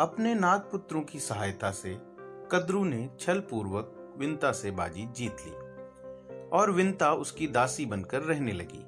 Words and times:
अपने 0.00 0.34
नागपुत्रों 0.34 1.00
की 1.00 1.20
सहायता 1.20 1.70
से 1.70 1.98
कद्रु 2.52 2.84
ने 2.84 3.10
छल 3.20 3.40
पूर्वक 3.40 4.14
विंता 4.18 4.52
से 4.52 4.70
बाजी 4.70 5.06
जीत 5.16 5.36
ली 5.40 5.52
और 6.48 6.70
विंता 6.70 7.12
उसकी 7.12 7.46
दासी 7.46 7.86
बनकर 7.86 8.20
रहने 8.20 8.52
लगी। 8.52 8.82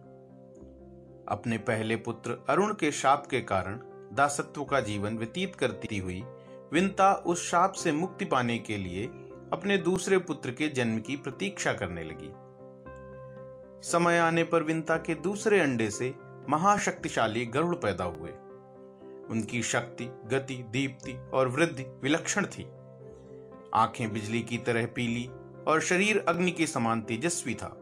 अपने 1.28 1.58
पहले 1.58 1.96
पुत्र 1.96 2.38
अरुण 2.48 2.74
के 2.74 2.92
शाप 2.92 3.26
के 3.26 3.40
कारण 3.40 3.80
दासत्व 4.12 4.64
का 4.64 4.80
जीवन 4.80 5.18
व्यतीत 5.18 5.54
करती 5.54 5.98
हुई 5.98 6.24
विंता 6.72 7.12
उस 7.14 7.50
शाप 7.50 7.72
से 7.72 7.92
मुक्ति 7.92 8.24
पाने 8.24 8.58
के 8.58 8.76
लिए 8.76 9.06
अपने 9.52 9.78
दूसरे 9.78 10.18
पुत्र 10.18 10.50
के 10.50 10.68
जन्म 10.68 10.98
की 10.98 11.16
प्रतीक्षा 11.16 11.72
करने 11.72 12.04
लगी। 12.04 12.32
समय 13.90 14.18
आने 14.18 14.44
पर 14.44 14.62
विंता 14.62 14.96
के 14.96 15.14
दूसरे 15.14 15.60
अंडे 15.60 15.90
से 15.90 16.14
महाशक्तिशाली 16.48 17.46
गरुड़ 17.46 17.76
पैदा 17.76 18.04
हुए। 18.04 18.32
उनकी 19.30 19.62
शक्ति, 19.62 20.04
गति, 20.04 20.56
दीप्ति 20.70 21.12
और 21.34 21.48
वृद्धि 21.48 21.82
विलक्षण 22.02 22.46
थी। 22.46 22.66
आँखें 23.74 24.12
बिजली 24.12 24.42
की 24.42 24.58
तरह 24.58 24.86
पीली 24.86 25.26
और 25.68 25.80
शरीर 25.80 26.24
अग्नि 26.28 26.50
के 26.50 26.66
समान 26.66 27.00
तेजस्वी 27.00 27.54
था। 27.54 27.76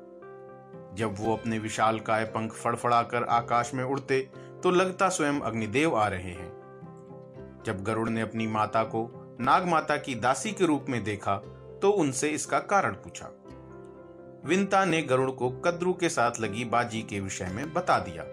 जब 0.95 1.15
वो 1.19 1.37
अपने 1.37 1.59
विशाल 1.59 1.99
काय 2.01 2.25
पंख 2.25 2.53
फड़फड़ाकर 2.53 3.23
आकाश 3.23 3.75
में 3.75 3.85
उड़ते 3.85 4.21
तो 4.63 4.71
लगता 4.71 5.09
स्वयं 5.09 5.41
अग्निदेव 5.41 5.97
आ 5.97 6.09
रहे 6.09 6.33
हैं। 6.33 7.63
जब 7.67 7.83
गरुड़ 7.85 8.09
ने 8.09 8.21
अपनी 8.21 8.47
माता 8.47 8.83
को 8.85 9.11
नाग 9.41 9.67
माता 9.67 9.97
की 9.97 10.15
दासी 10.15 10.53
के 10.53 10.67
रूप 10.67 10.87
में 10.89 11.03
देखा 11.05 11.37
तो 11.83 11.91
उनसे 11.91 12.29
इसका 12.29 12.59
कारण 12.59 12.93
पूछा। 12.95 13.31
विंता 14.45 14.85
ने 14.85 15.03
गरुड़ 15.03 15.31
को 15.31 15.51
कद्रू 15.51 15.93
के 15.93 16.09
साथ 16.09 16.41
लगी 16.41 16.65
बाजी 16.65 17.03
के 17.03 17.21
विषय 17.21 17.47
में 17.47 17.73
बता 17.73 17.99
दिया। 17.99 18.25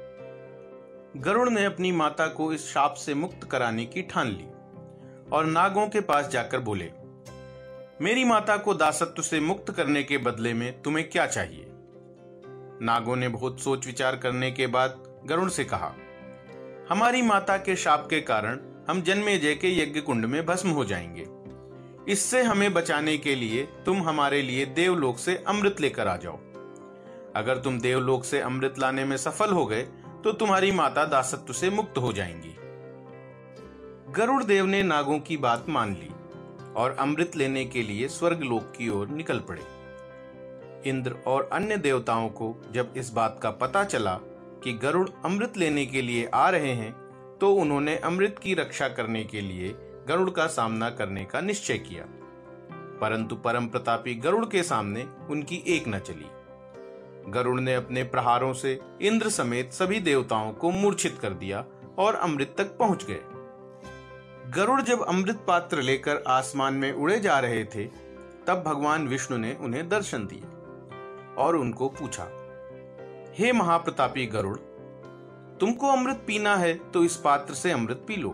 गरुड़ 1.17 1.49
ने 1.49 1.65
अपनी 1.65 1.91
माता 1.91 2.27
को 2.27 2.53
इस 2.53 2.67
शाप 2.67 2.93
से 2.93 3.13
मुक्त 3.13 3.43
कराने 3.43 3.85
की 3.85 4.01
ठान 4.01 4.27
ली 4.27 4.45
और 5.31 5.45
नागों 5.45 5.87
के 5.87 6.01
पास 6.01 6.27
जाकर 6.27 6.59
बोले, 6.59 6.91
मेरी 8.01 8.23
माता 8.23 8.57
को 8.57 8.73
दासत्व 8.73 9.21
से 9.21 9.39
मुक्त 9.39 9.71
करने 9.71 10.03
के 10.03 10.17
बदले 10.17 10.53
में 10.53 10.81
तुम्हें 10.81 11.09
क्या 11.09 11.25
चाहिए? 11.25 11.67
नागों 12.81 13.15
ने 13.15 13.27
बहुत 13.27 13.59
सोच 13.59 13.85
विचार 13.85 14.15
करने 14.15 14.51
के 14.51 14.67
बाद 14.67 15.03
गरुड़ 15.25 15.49
से 15.49 15.63
कहा, 15.63 15.95
हमारी 16.89 17.21
माता 17.21 17.57
के 17.57 17.75
शाप 17.75 18.07
के 18.09 18.21
कारण 18.21 18.59
हम 18.89 19.01
जन्मे 19.01 19.37
जय 19.37 19.55
के 19.55 19.83
यज्ञ 19.83 20.01
कुंड 20.01 20.25
में 20.25 20.45
भस्म 20.45 20.69
हो 20.69 20.85
जाएँगे। 20.85 21.27
इससे 22.11 22.43
हमें 22.43 22.73
बचाने 22.73 23.17
के 23.17 23.35
लिए 23.35 23.63
तुम 23.85 24.03
हमारे 24.03 24.41
लिए 24.41 24.65
देवलोक 24.65 25.17
से 25.17 25.43
अमृत 25.47 25.81
लेकर 25.81 26.07
आ 26.07 26.17
जाओ। 26.17 26.39
अगर 27.35 27.57
तुम 27.57 27.79
देवलोक 27.79 28.25
से 28.25 28.39
अमृत 28.39 28.79
लाने 28.79 29.05
में 29.05 29.17
सफल 29.17 29.51
हो 29.53 29.65
गए 29.65 29.87
तो 30.23 30.31
तुम्हारी 30.31 30.71
माता 30.71 31.05
दासत्व 31.05 31.53
से 31.53 31.69
मुक्त 31.69 31.97
हो 31.97 32.13
जाएँगी। 32.13 32.55
गरुड़ 34.13 34.43
देव 34.43 34.65
ने 34.65 34.83
नागों 34.83 35.19
की 35.19 35.37
बात 35.37 35.69
मान 35.69 35.93
ली 35.93 36.09
और 36.73 36.95
अमृत 36.99 37.35
लेने 37.35 37.65
के 37.65 37.81
लिए 37.81 38.07
स्वर्ग 38.07 38.41
लोक 38.41 38.73
की 38.77 38.89
ओर 38.89 39.07
निकल 39.07 39.39
पड़े। 39.39 39.61
इंद्र 40.89 41.15
और 41.27 41.49
अन्य 41.53 41.77
देवताओं 41.77 42.29
को 42.29 42.55
जब 42.71 42.93
इस 42.97 43.09
बात 43.09 43.39
का 43.43 43.51
पता 43.51 43.83
चला 43.83 44.13
कि 44.63 44.73
गरुड़ 44.73 45.09
अमृत 45.25 45.57
लेने 45.57 45.85
के 45.85 46.01
लिए 46.01 46.29
आ 46.33 46.49
रहे 46.49 46.73
हैं 46.73 46.91
तो 47.41 47.53
उन्होंने 47.53 47.95
अमृत 47.97 48.39
की 48.43 48.53
रक्षा 48.53 48.87
करने 48.87 49.23
के 49.23 49.41
लिए 49.41 49.69
गरुड़ 50.07 50.29
का 50.29 50.47
सामना 50.47 50.89
करने 50.89 51.25
का 51.25 51.41
निश्चय 51.41 51.77
किया। 51.77 52.05
परंतु 53.01 53.35
परम 53.35 53.67
प्रतापी 53.67 54.13
गरुड़ 54.15 54.45
के 54.45 54.63
सामने 54.63 55.07
उनकी 55.29 55.63
एक 55.67 55.87
न 55.87 55.99
चली। 55.99 56.25
गरुड़ 57.29 57.59
ने 57.59 57.73
अपने 57.75 58.03
प्रहारों 58.03 58.53
से 58.53 58.79
इंद्र 59.01 59.29
समेत 59.29 59.73
सभी 59.73 59.99
देवताओं 59.99 60.51
को 60.53 60.71
मूर्छित 60.71 61.17
कर 61.21 61.33
दिया 61.33 61.63
और 61.97 62.15
अमृत 62.15 62.55
तक 62.57 62.77
पहुँच 62.77 63.05
गए। 63.05 63.19
गरुड़ 64.51 64.81
जब 64.81 65.01
अमृत 65.01 65.43
पात्र 65.47 65.81
लेकर 65.81 66.23
आसमान 66.27 66.73
में 66.73 66.91
उड़े 66.93 67.19
जा 67.19 67.39
रहे 67.39 67.63
थे, 67.65 67.85
तब 68.47 68.63
भगवान 68.65 69.07
विष्णु 69.07 69.37
ने 69.37 69.55
उन्हें 69.61 69.87
दर्शन 69.89 70.27
दिए 70.27 70.43
और 71.37 71.55
उनको 71.55 71.89
पूछा, 71.89 72.27
हे 73.35 73.51
महाप्रतापी 73.51 74.25
गरुड़, 74.25 74.57
तुमको 75.59 75.87
अमृत 75.87 76.23
पीना 76.27 76.55
है 76.55 76.73
तो 76.91 77.03
इस 77.03 77.15
पात्र 77.15 77.53
से 77.53 77.71
अमृत 77.71 78.03
पी 78.07 78.15
लो। 78.15 78.29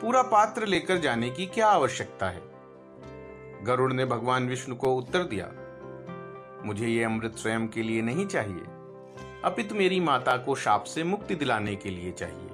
पूरा 0.00 0.22
पात्र 0.22 0.66
लेकर 0.66 0.98
जाने 0.98 1.30
की 1.30 1.46
क्या 1.46 1.66
आवश्यकता 1.66 2.28
है? 2.28 2.42
गरुड़ 3.62 3.92
ने 3.92 4.04
भगवान 4.04 4.48
विष्णु 4.48 4.76
को 4.76 4.94
उत्तर 4.94 5.22
दिया 5.22 5.46
मुझे 6.64 6.88
ये 6.88 7.04
अमृत 7.04 7.36
स्वयं 7.36 7.68
के 7.68 7.82
लिए 7.82 8.02
नहीं 8.02 8.26
चाहिए। 8.26 8.62
अपितु 9.44 9.74
मेरी 9.74 10.00
माता 10.00 10.36
को 10.36 10.54
शाप 10.54 10.84
से 10.84 11.04
मुक्ति 11.04 11.34
दिलाने 11.34 11.76
के 11.76 11.90
लिए 11.90 12.12
चाहिए। 12.12 12.50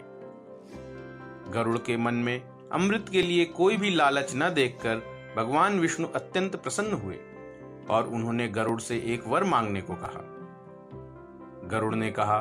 गरुड़ 1.53 1.78
के 1.78 1.97
मन 1.97 2.15
में 2.15 2.43
अमृत 2.72 3.06
के 3.12 3.22
लिए 3.22 3.44
कोई 3.44 3.77
भी 3.77 3.91
लालच 3.91 4.33
न 4.37 4.55
देखकर 4.55 5.17
भगवान 5.37 5.81
विष्णु 5.81 6.09
अत्यंत 6.09 6.56
प्रसन्न 6.56 6.93
हुए 6.93 7.19
और 7.91 8.09
उन्होंने 8.09 8.49
गरुड़ 8.49 8.81
से 8.81 8.97
एक 8.97 9.27
वर 9.27 9.44
मांगने 9.44 9.81
को 9.81 9.94
कहा। 9.94 10.33
गरुड़ 11.69 11.94
ने 11.94 12.11
कहा, 12.11 12.41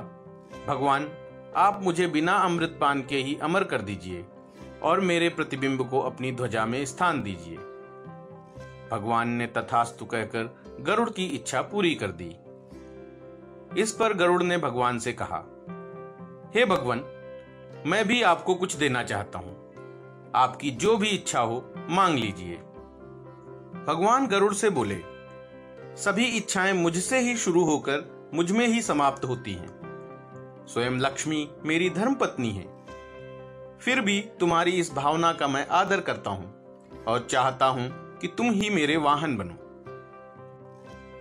भगवान, 0.67 1.09
आप 1.55 1.83
मुझे 1.83 2.07
बिना 2.07 2.33
अमृत 2.33 2.77
पान 2.81 3.01
के 3.01 3.17
ही 3.17 3.37
अमर 3.41 3.63
कर 3.63 3.81
दीजिए 3.81 4.25
और 4.83 4.99
मेरे 4.99 5.29
प्रतिबिंब 5.29 5.89
को 5.89 5.99
अपनी 5.99 6.31
ध्वजा 6.31 6.65
में 6.65 6.85
स्थान 6.85 7.23
दीजिए। 7.23 7.57
भगवान 8.91 9.29
ने 9.29 9.47
तथास्तु 9.47 10.05
कहकर 10.05 10.55
गरुड़ 10.81 11.09
की 11.09 11.25
इच्छा 11.25 11.61
पूरी 11.61 11.95
कर 11.95 12.07
दी। 12.07 12.35
इस 13.81 13.91
पर 13.91 14.13
गरुड़ 14.13 14.43
ने 14.43 14.57
भगवान 14.57 14.99
से 14.99 15.13
कहा, 15.13 15.37
हे 16.55 16.65
भगवान, 16.65 17.03
मैं 17.85 18.07
भी 18.07 18.21
आपको 18.21 18.55
कुछ 18.55 18.75
देना 18.75 19.03
चाहता 19.03 19.39
हूँ। 19.39 19.55
आपकी 20.35 20.71
जो 20.71 20.97
भी 20.97 21.07
इच्छा 21.07 21.39
हो, 21.39 21.73
मांग 21.89 22.17
लीजिए 22.17 22.55
भगवान 23.87 24.27
गरुड़ 24.27 24.53
से 24.53 24.69
बोले, 24.69 25.01
सभी 25.95 26.25
इच्छाएँ 26.25 26.73
मुझसे 26.73 27.19
ही 27.19 27.37
शुरू 27.37 27.63
होकर 27.63 28.29
मुझमें 28.33 28.67
ही 28.67 28.81
समाप्त 28.81 29.25
होती 29.25 29.53
हैं। 29.53 30.65
स्वयं 30.67 30.91
लक्ष्मी 30.91 31.49
मेरी 31.63 31.89
धर्म 31.89 32.15
पत्नी 32.15 32.51
है। 32.51 32.63
फिर 33.77 34.01
भी 34.01 34.29
तुम्हारी 34.39 34.71
इस 34.71 34.93
भावना 34.93 35.33
का 35.33 35.47
मैं 35.47 35.67
आदर 35.67 36.01
करता 36.01 36.29
हूँ 36.29 36.53
और 37.03 37.27
चाहता 37.29 37.65
हूँ 37.65 38.04
कि 38.25 38.29
तुम 38.37 38.49
ही 38.51 38.69
मेरे 38.69 38.95
वाहन 38.97 39.35
बनो। 39.37 39.55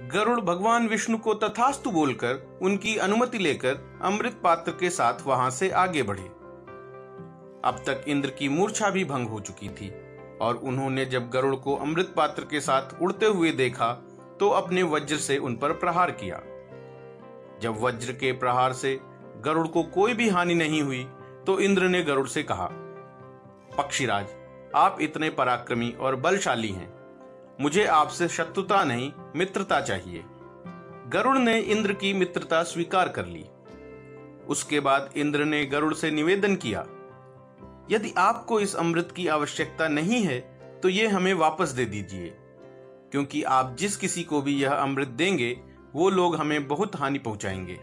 गरुड़ 0.08 0.40
भगवान 0.40 0.86
विष्णु 0.88 1.16
को 1.18 1.32
तथास्तु 1.34 1.90
बोलकर, 1.90 2.58
उनकी 2.62 2.96
अनुमति 2.96 3.38
लेकर 3.38 3.98
अमृत 4.02 4.38
पात्र 4.44 4.72
के 4.80 4.90
साथ 4.90 5.26
वहाँ 5.26 5.48
से 5.50 5.68
आगे 5.70 6.02
बढ़े। 6.02 6.22
अब 7.64 7.82
तक 7.86 8.04
इंद्र 8.08 8.30
की 8.30 8.48
मूर्छा 8.48 8.90
भी 8.90 9.04
भंग 9.04 9.28
हो 9.28 9.40
चुकी 9.40 9.68
थी, 9.70 9.90
और 10.40 10.56
उन्होंने 10.64 11.04
जब 11.06 11.28
गरुड़ 11.30 11.54
को 11.56 11.74
अमृत 11.76 12.12
पात्र 12.16 12.44
के 12.44 12.60
साथ 12.60 13.02
उड़ते 13.02 13.26
हुए 13.26 13.50
देखा 13.52 13.92
तो 14.40 14.48
अपने 14.52 14.82
वज्र 14.84 15.16
से 15.16 15.36
उन 15.38 15.56
पर 15.56 15.72
प्रहार 15.74 16.10
किया। 16.12 16.40
जब 17.62 17.82
वज्र 17.82 18.12
के 18.14 18.32
प्रहार 18.34 18.72
से 18.74 18.98
गरुड़ 19.44 19.66
को 19.68 19.82
कोई 19.94 20.14
भी 20.14 20.28
हानि 20.28 20.54
नहीं 20.54 20.82
हुई 20.82 21.04
तो 21.46 21.58
इंद्र 21.60 21.88
ने 21.88 22.02
गरुड़ 22.02 22.26
से 22.28 22.42
कहा, 22.42 22.68
पक्षीराज, 23.78 24.26
आप 24.74 24.96
इतने 25.00 25.28
पराक्रमी 25.30 25.90
और 26.00 26.16
बलशाली 26.16 26.68
हैं। 26.68 26.93
मुझे 27.60 27.84
आपसे 27.86 28.28
शत्रुता 28.28 28.82
नहीं, 28.84 29.12
मित्रता 29.36 29.80
चाहिए। 29.80 30.24
गरुड़ 31.08 31.36
ने 31.38 31.58
इंद्र 31.60 31.92
की 31.92 32.12
मित्रता 32.12 32.62
स्वीकार 32.62 33.08
कर 33.08 33.26
ली। 33.26 33.44
उसके 34.48 34.80
बाद 34.80 35.10
इंद्र 35.16 35.44
ने 35.44 35.64
गरुड़ 35.66 35.94
से 35.94 36.10
निवेदन 36.10 36.56
किया, 36.56 36.80
यदि 37.90 38.12
आपको 38.18 38.60
इस 38.60 38.74
अमृत 38.74 39.12
की 39.16 39.28
आवश्यकता 39.28 39.88
नहीं 39.88 40.22
है 40.22 40.40
तो 40.82 40.88
ये 40.88 41.06
हमें 41.06 41.32
वापस 41.34 41.68
दे 41.68 41.84
दीजिए। 41.84 42.34
क्योंकि 43.12 43.42
आप 43.42 43.76
जिस 43.78 43.96
किसी 43.96 44.22
को 44.22 44.42
भी 44.42 44.54
यह 44.54 44.72
अमृत 44.72 45.08
देंगे, 45.08 45.56
वो 45.94 46.10
लोग 46.10 46.36
हमें 46.36 46.66
बहुत 46.68 46.96
हानि 46.96 47.18
पहुंचाएँगे। 47.18 47.78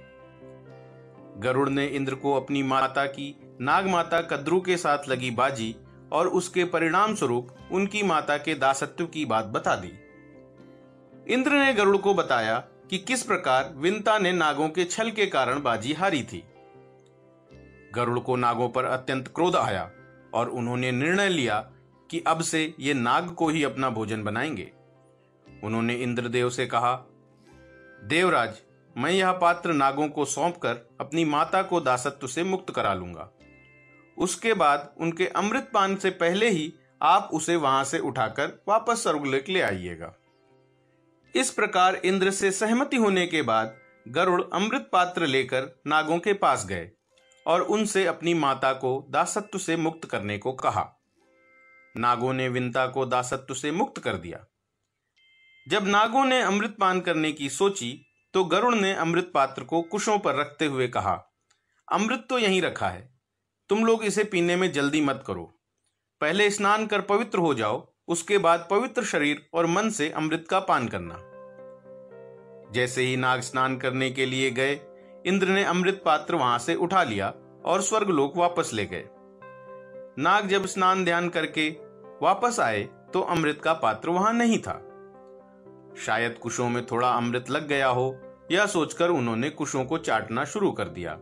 गरुड़ 1.38 1.70
ने 1.70 1.86
इंद्र 1.86 2.16
को 2.16 2.34
अपनी 2.34 2.64
माता 2.64 3.06
की 3.06 3.58
नाग 3.62 3.88
माता 3.88 4.22
कद्रू 4.22 4.62
के 4.62 4.78
साथ 4.78 5.10
लगी 5.10 5.32
बाजी 5.32 5.76
और 6.12 6.28
उसके 6.28 6.64
परिणाम 6.64 7.16
स्वरूप 7.16 7.50
उनकी 7.72 8.04
माता 8.04 8.38
के 8.38 8.56
दासत्व 8.56 9.06
की 9.06 9.26
बात 9.26 9.46
बता 9.46 9.76
दी। 9.76 9.92
इंद्र 11.34 11.52
ने 11.52 11.74
गरुड़ 11.74 11.98
को 11.98 12.14
बताया 12.14 12.60
कि 12.90 12.98
किस 12.98 13.24
प्रकार 13.24 13.74
विंता 13.76 14.18
ने 14.18 14.32
नागों 14.32 14.70
के 14.70 14.86
छल 14.86 15.12
के 15.12 15.26
कारण 15.26 15.62
बाजी 15.62 15.94
हारी 15.94 16.24
थी। 16.24 16.44
गरुड़ 17.96 18.20
को 18.20 18.36
नागों 18.36 18.70
पर 18.70 18.86
अत्यंत 18.86 19.28
क्रोध 19.28 19.56
आया 19.56 19.92
और 20.34 20.50
उन्होंने 20.50 20.92
निर्णय 20.92 21.30
लिया 21.30 21.72
कि 22.12 22.24
अब 22.28 22.42
से 22.42 22.76
ये 22.80 22.94
नाग 22.94 23.30
को 23.30 23.50
ही 23.50 23.64
अपना 23.64 23.90
भोजन 23.90 24.24
बनाएँगे। 24.24 24.72
उन्होंने 25.64 25.94
इंद्रदेव 25.94 26.50
से 26.50 26.66
कहा, 26.66 27.06
देवराज, 28.04 28.62
मैं 28.98 29.12
यह 29.12 29.32
पात्र 29.32 29.74
नागों 29.74 30.08
को 30.08 30.26
सौंपकर 30.26 30.90
अपनी 31.02 31.26
माता 31.26 31.62
को 31.62 31.82
दासत्व 31.82 32.28
से 32.28 32.44
मुक्त 32.44 32.74
करा 32.76 32.94
लूँगा। 32.94 33.30
उसके 34.22 34.54
बाद 34.54 34.94
उनके 35.00 35.28
अमृत 35.28 35.70
पान 35.74 35.96
से 35.96 36.10
पहले 36.10 36.50
ही 36.50 36.74
आप 37.02 37.30
उसे 37.34 37.56
वहाँ 37.56 37.84
से 37.84 38.00
उठाकर 38.00 38.64
वापस 38.68 39.04
स्वर्गलोक 39.04 39.50
ले 39.50 39.62
आइएगा। 39.62 40.14
इस 41.36 41.50
प्रकार 41.52 41.96
इंद्र 41.96 42.32
से 42.32 42.52
सहमति 42.52 42.98
होने 42.98 43.26
के 43.28 43.42
बाद 43.42 43.76
गरुड़ 44.08 44.42
अमृत 44.54 44.90
पात्र 44.94 45.28
लेकर 45.28 45.70
नागों 45.88 46.18
के 46.20 46.34
पास 46.34 46.66
गए 46.66 46.90
और 47.46 47.62
उनसे 47.62 48.06
अपनी 48.06 48.34
माता 48.34 48.74
को 48.74 49.06
दासत्व 49.10 49.58
से 49.58 49.76
मुक्त 49.76 50.06
करने 50.10 50.38
को 50.38 50.52
कहा। 50.54 50.88
नागों 51.96 52.34
ने 52.34 52.50
विंता 52.50 52.86
को 52.88 53.06
दासत्व 53.06 53.54
से 53.54 53.72
मुक्त 53.72 54.02
कर 54.02 54.16
दिया। 54.16 54.46
जब 55.68 55.88
नागों 55.88 56.26
ने 56.26 56.42
अमृत 56.42 56.76
पान 56.80 57.02
करने 57.02 57.32
की 57.32 57.50
सोची 57.50 57.94
तो 58.34 58.44
गरुड़ 58.44 58.76
ने 58.76 58.94
अमृत 58.94 59.32
पात्र 59.34 59.64
को 59.64 59.82
कुशों 59.82 60.20
पर 60.20 60.36
रखते 60.36 60.66
हुए 60.66 60.88
कहा, 60.88 61.14
अमृत 61.88 62.26
तो 62.30 62.38
यहीं 62.40 62.62
रखा 62.62 62.90
है। 62.90 63.11
तुम 63.72 63.86
लोग 63.86 64.04
इसे 64.04 64.24
पीने 64.24 64.56
में 64.56 64.72
जल्दी 64.72 65.02
मत 65.02 65.24
करो। 65.28 65.54
पहले 66.22 66.50
स्नान 66.50 66.86
कर 66.86 67.02
पवित्र 67.02 67.40
हो 67.40 67.54
जाओ, 67.54 67.94
उसके 68.08 68.38
बाद 68.38 68.68
पवित्र 68.72 69.04
शरीर 69.04 69.50
और 69.54 69.66
मन 69.66 69.90
से 69.90 70.10
अमृत 70.10 70.46
का 70.50 70.60
पान 70.60 70.88
करना। 70.88 71.16
जैसे 72.72 73.02
ही 73.02 73.18
नाग 73.18 73.40
स्नान 73.40 73.78
करने 73.78 74.12
के 74.12 74.26
लिए 74.26 74.52
गए, 74.52 74.80
इंद्र 75.26 75.48
ने 75.48 75.64
अमृत 75.64 76.02
पात्र 76.06 76.36
वहाँ 76.36 76.60
से 76.60 76.76
उठा 76.76 77.04
लिया 77.04 77.34
और 77.66 77.82
स्वर्ग 77.82 78.06
स्वर्गलोक 78.06 78.38
वापस 78.38 78.72
ले 78.74 78.86
गए। 78.86 79.06
नाग 80.18 80.48
जब 80.48 80.66
स्नान 80.66 81.06
ध्यान 81.06 81.30
करके 81.30 81.70
वापस 82.22 82.60
आए 82.60 82.90
तो 83.14 83.22
अमृत 83.22 83.62
का 83.64 83.74
पात्र 83.74 84.10
वहाँ 84.10 84.34
नहीं 84.34 84.58
था। 84.58 84.74
शायद 86.06 86.38
कुशों 86.38 86.70
में 86.70 86.86
थोड़ा 86.86 87.10
अमृत 87.10 87.50
लग 87.50 87.68
गया 87.68 87.88
हो, 87.88 88.18
यह 88.52 88.66
सोचकर 88.66 89.10
उन्होंने 89.10 89.50
कुशों 89.50 89.86
को 89.86 89.98
चाटना 89.98 90.46
शुरू 90.46 90.72
कर 90.72 90.86
दिया। 90.86 91.20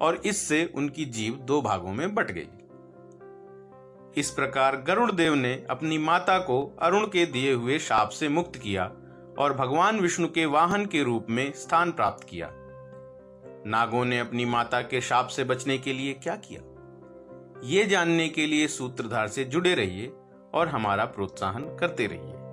और 0.00 0.16
इससे 0.16 0.72
उनकी 0.74 1.04
जीव 1.04 1.34
दो 1.34 1.62
भागों 1.62 1.92
में 1.92 2.14
बट 2.14 2.30
गई। 2.30 2.48
इस 4.16 4.30
प्रकार 4.30 4.76
गरुड़ 4.76 5.12
देव 5.12 5.34
ने 5.34 5.66
अपनी 5.70 5.98
माता 5.98 6.38
को 6.38 6.76
अरुण 6.82 7.06
के 7.06 7.26
दिए 7.26 7.52
हुए 7.52 7.78
शाप 7.78 8.08
से 8.08 8.28
मुक्त 8.28 8.56
किया 8.56 8.84
और 9.38 9.52
भगवान 9.52 10.00
विष्णु 10.00 10.28
के 10.28 10.46
वाहन 10.46 10.86
के 10.86 11.02
रूप 11.02 11.26
में 11.30 11.52
स्थान 11.52 11.92
प्राप्त 11.92 12.26
किया। 12.28 12.50
नागों 13.66 14.04
ने 14.04 14.18
अपनी 14.18 14.44
माता 14.44 14.80
के 14.82 15.00
शाप 15.00 15.26
से 15.26 15.44
बचने 15.44 15.78
के 15.78 15.92
लिए 15.92 16.12
क्या 16.12 16.36
किया? 16.36 16.60
ये 17.64 17.84
जानने 17.84 18.28
के 18.28 18.46
लिए 18.46 18.68
सूत्रधार 18.68 19.28
से 19.28 19.44
जुड़े 19.44 19.74
रहिए 19.74 20.12
और 20.54 20.68
हमारा 20.68 21.04
प्रोत्साहन 21.04 21.76
करते 21.76 22.06
रहिए। 22.06 22.43